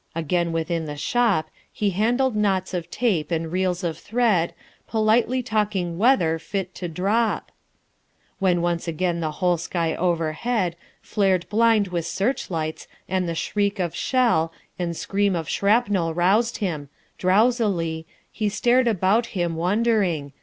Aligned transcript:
Again 0.15 0.51
within 0.51 0.85
the 0.85 0.95
shop 0.97 1.51
He 1.71 1.91
handled 1.91 2.35
knots 2.35 2.73
of 2.73 2.89
tape 2.89 3.29
and 3.29 3.51
reels 3.51 3.83
of 3.83 3.99
thread, 3.99 4.55
Politely 4.87 5.43
talking 5.43 5.99
weather, 5.99 6.39
fit 6.39 6.73
to 6.73 6.87
drop.... 6.87 7.51
When 8.39 8.63
once 8.63 8.87
again 8.87 9.19
the 9.19 9.33
whole 9.33 9.57
sky 9.57 9.93
overhead 9.93 10.75
Flared 11.03 11.47
blind 11.49 11.89
with 11.89 12.07
searchlights, 12.07 12.87
and 13.07 13.29
the 13.29 13.35
shriek 13.35 13.77
of 13.77 13.93
shell 13.93 14.51
And 14.79 14.97
scream 14.97 15.35
of 15.35 15.47
shrapnel 15.47 16.15
roused 16.15 16.57
him. 16.57 16.89
Drowsily 17.19 18.07
He 18.31 18.49
stared 18.49 18.87
about 18.87 19.27
him, 19.37 19.55
wondering. 19.55 20.33